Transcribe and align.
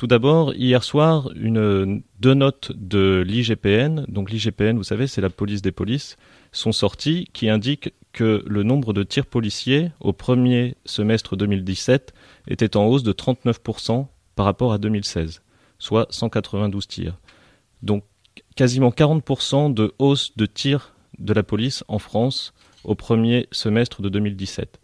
Tout 0.00 0.06
d'abord, 0.06 0.54
hier 0.54 0.82
soir, 0.82 1.28
deux 1.34 2.34
notes 2.34 2.72
de 2.74 3.22
l'IGPN, 3.26 4.06
donc 4.08 4.30
l'IGPN, 4.30 4.78
vous 4.78 4.82
savez, 4.82 5.06
c'est 5.06 5.20
la 5.20 5.28
police 5.28 5.60
des 5.60 5.72
polices, 5.72 6.16
sont 6.52 6.72
sorties 6.72 7.28
qui 7.34 7.50
indiquent 7.50 7.92
que 8.14 8.42
le 8.46 8.62
nombre 8.62 8.94
de 8.94 9.02
tirs 9.02 9.26
policiers 9.26 9.90
au 10.00 10.14
premier 10.14 10.74
semestre 10.86 11.36
2017 11.36 12.14
était 12.48 12.78
en 12.78 12.86
hausse 12.86 13.02
de 13.02 13.12
39% 13.12 14.06
par 14.36 14.46
rapport 14.46 14.72
à 14.72 14.78
2016, 14.78 15.42
soit 15.78 16.06
192 16.08 16.88
tirs. 16.88 17.18
Donc 17.82 18.02
quasiment 18.56 18.92
40% 18.92 19.74
de 19.74 19.92
hausse 19.98 20.34
de 20.34 20.46
tirs 20.46 20.94
de 21.18 21.34
la 21.34 21.42
police 21.42 21.84
en 21.88 21.98
France 21.98 22.54
au 22.84 22.94
premier 22.94 23.48
semestre 23.52 24.00
de 24.00 24.08
2017. 24.08 24.80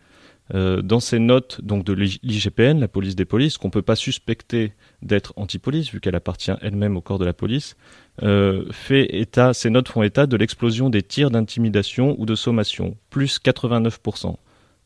Euh, 0.55 0.81
dans 0.81 1.01
ces 1.01 1.19
notes 1.19 1.61
donc 1.63 1.85
de 1.85 1.93
l'IGPN, 1.93 2.79
la 2.79 2.89
police 2.89 3.17
des 3.17 3.25
polices, 3.25 3.59
qu'on 3.59 3.69
ne 3.69 3.73
peut 3.73 3.83
pas 3.83 3.97
suspecter 3.97 4.73
d'être 5.03 5.33
anti-police 5.37 5.91
vu 5.91 6.01
qu'elle 6.01 6.15
appartient 6.15 6.53
elle-même 6.61 6.97
au 6.97 7.01
corps 7.01 7.19
de 7.19 7.25
la 7.25 7.33
police, 7.33 7.77
euh, 8.23 8.65
fait 8.71 9.17
état, 9.17 9.55
ces 9.55 9.71
notes 9.71 9.89
font 9.89 10.03
état 10.03 10.27
de 10.27 10.37
l'explosion 10.37 10.89
des 10.89 11.03
tirs 11.03 11.31
d'intimidation 11.31 12.15
ou 12.19 12.27
de 12.27 12.35
sommation, 12.35 12.97
plus 13.11 13.41
89%, 13.41 14.37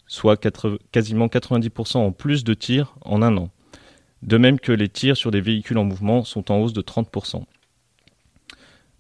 soit 0.07 0.41
quasiment 0.93 1.27
90% 1.27 1.99
en 1.99 2.13
plus 2.13 2.43
de 2.43 2.55
tirs 2.55 2.95
en 3.03 3.21
un 3.21 3.37
an. 3.37 3.51
De 4.23 4.37
même 4.37 4.61
que 4.61 4.73
les 4.73 4.89
tirs 4.89 5.17
sur 5.17 5.31
des 5.31 5.41
véhicules 5.41 5.79
en 5.79 5.85
mouvement 5.85 6.25
sont 6.25 6.51
en 6.51 6.59
hausse 6.59 6.73
de 6.73 6.83
30%. 6.83 7.45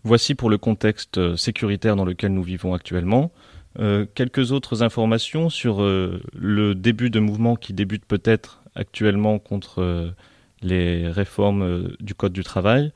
Voici 0.03 0.35
pour 0.35 0.49
le 0.49 0.57
contexte 0.57 1.19
euh, 1.19 1.37
sécuritaire 1.37 1.97
dans 1.97 2.07
lequel 2.07 2.33
nous 2.33 2.43
vivons 2.43 2.73
actuellement. 2.73 3.31
Euh, 3.79 4.05
quelques 4.15 4.53
autres 4.53 4.83
informations 4.83 5.49
sur 5.49 5.83
euh, 5.83 6.21
le 6.35 6.75
début 6.75 7.11
de 7.11 7.21
mouvement 7.21 7.55
qui 7.55 7.73
débute 7.73 8.05
peut-être 8.05 8.63
actuellement 8.75 9.39
contre 9.39 9.81
euh, 9.81 10.11
les 10.63 11.09
réformes 11.09 11.89
du 12.01 12.15
Code 12.15 12.33
du 12.33 12.45
travail. 12.45 12.93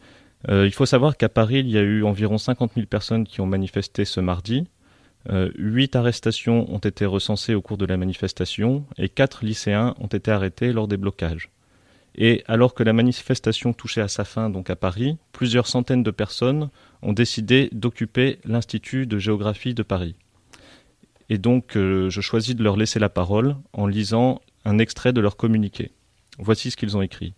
il 0.49 0.73
faut 0.73 0.85
savoir 0.85 1.17
qu'à 1.17 1.31
Paris, 1.31 1.61
il 1.61 1.71
y 1.71 1.79
a 1.79 1.83
eu 1.83 2.05
environ 2.05 2.37
50 2.37 2.73
000 2.75 2.87
personnes 2.87 3.27
qui 3.27 3.41
ont 3.41 3.47
manifesté 3.47 4.05
ce 4.05 4.21
mardi. 4.21 4.67
Huit 5.57 5.97
arrestations 5.97 6.71
ont 6.71 6.79
été 6.79 7.07
recensées 7.07 7.55
au 7.55 7.63
cours 7.63 7.79
de 7.79 7.87
la 7.87 7.97
manifestation 7.97 8.85
et 8.99 9.09
quatre 9.09 9.47
lycéens 9.47 9.95
ont 9.99 10.09
été 10.09 10.31
arrêtés 10.31 10.75
lors 10.75 10.89
des 10.89 10.99
blocages. 10.99 11.49
Et 12.17 12.45
alors 12.47 12.75
que 12.75 12.83
la 12.83 12.93
manifestation 12.93 13.73
touchait 13.73 14.03
à 14.03 14.09
sa 14.09 14.25
fin, 14.25 14.51
donc 14.51 14.69
à 14.69 14.77
Paris, 14.77 15.17
plusieurs 15.33 15.67
centaines 15.67 16.03
de 16.03 16.11
personnes 16.11 16.69
ont 17.01 17.15
décidé 17.15 17.71
d'occuper 17.73 18.39
l'Institut 18.45 19.07
de 19.07 19.19
géographie 19.19 19.73
de 19.73 19.83
Paris. 19.83 20.17
Et 21.31 21.39
donc, 21.39 21.77
euh, 21.77 22.11
je 22.11 22.21
choisis 22.21 22.55
de 22.55 22.63
leur 22.63 22.77
laisser 22.77 22.99
la 22.99 23.09
parole 23.09 23.57
en 23.73 23.87
lisant 23.87 24.41
un 24.65 24.79
extrait 24.79 25.13
de 25.13 25.21
leur 25.21 25.37
communiqué. 25.37 25.93
Voici 26.39 26.71
ce 26.71 26.77
qu'ils 26.77 26.97
ont 26.97 27.03
écrit. 27.03 27.35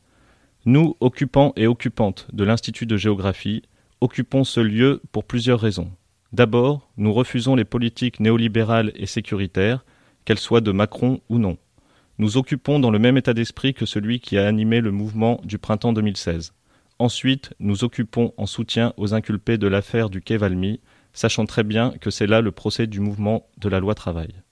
Nous, 0.65 0.97
occupants 1.01 1.53
et 1.57 1.67
occupantes 1.67 2.27
de 2.33 2.45
l'Institut 2.45 2.87
de 2.87 2.97
géographie, 2.97 3.63
occupons 4.01 4.45
ce 4.45 4.61
lieu 4.61 5.01
pour 5.13 5.25
plusieurs 5.25 5.61
raisons. 5.61 5.93
D'abord, 6.33 6.91
nous 6.97 7.13
refusons 7.13 7.55
les 7.55 7.65
politiques 7.65 8.21
néolibérales 8.21 8.93
et 8.97 9.07
sécuritaires, 9.07 9.85
qu'elles 10.25 10.39
soient 10.39 10.61
de 10.61 10.73
Macron 10.73 11.21
ou 11.29 11.39
non. 11.39 11.57
Nous 12.19 12.37
occupons 12.37 12.81
dans 12.81 12.91
le 12.91 12.99
même 12.99 13.17
état 13.17 13.35
d'esprit 13.35 13.75
que 13.75 13.87
celui 13.87 14.21
qui 14.21 14.39
a 14.39 14.47
animé 14.47 14.81
le 14.81 14.91
mouvement 14.91 15.41
du 15.45 15.59
printemps 15.59 15.93
2016. 15.93 16.53
Ensuite, 16.99 17.53
nous 17.61 17.85
occupons 17.85 18.33
en 18.37 18.47
soutien 18.47 18.93
aux 18.97 19.15
inculpés 19.15 19.59
de 19.59 19.67
l'affaire 19.67 20.09
du 20.09 20.23
quai 20.23 20.39
Valmy, 20.39 20.81
sachant 21.17 21.47
très 21.47 21.65
bien 21.65 21.93
que 22.01 22.11
c'est 22.11 22.29
là 22.29 22.41
le 22.41 22.53
procès 22.53 22.87
du 22.87 23.01
mouvement 23.01 23.49
de 23.57 23.69
la 23.69 23.81
loi 23.81 23.95
travail. 23.95 24.43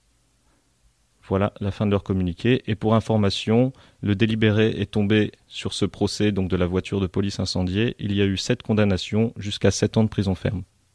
Voilà 1.26 1.52
la 1.60 1.70
fin 1.70 1.86
de 1.86 1.90
leur 1.90 2.02
communiqué. 2.02 2.62
Et 2.66 2.74
pour 2.74 2.94
information, 2.94 3.72
le 4.00 4.14
délibéré 4.14 4.70
est 4.70 4.90
tombé 4.90 5.32
sur 5.46 5.72
ce 5.72 5.84
procès 5.84 6.32
donc 6.32 6.48
de 6.48 6.56
la 6.56 6.66
voiture 6.66 7.00
de 7.00 7.06
police 7.06 7.38
incendiée. 7.38 7.94
Il 7.98 8.12
y 8.12 8.20
a 8.20 8.26
eu 8.26 8.36
sept 8.36 8.62
condamnations 8.62 9.32
jusqu'à 9.36 9.70
sept 9.70 9.96
ans 9.96 10.04
de 10.04 10.08
prison 10.08 10.34
ferme. 10.34 10.64